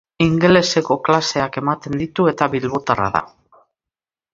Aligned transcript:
Ingeleseko 0.23 0.97
klaseak 1.09 1.61
ematen 1.63 2.01
ditu 2.03 2.29
eta 2.35 2.51
bilbotarra 2.57 3.15
da. 3.21 3.27